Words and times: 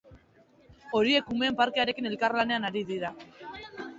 Horiek 0.99 1.29
umeen 1.35 1.59
parkearekin 1.59 2.09
elkarlanean 2.11 2.65
ari 2.71 2.85
dira. 2.91 3.15